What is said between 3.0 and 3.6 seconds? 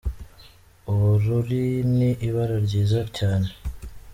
cyane.